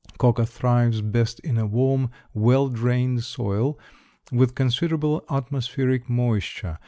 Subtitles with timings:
[0.17, 3.77] Coca thrives best in a warm, well drained soil,
[4.31, 6.79] with considerable atmospheric moisture.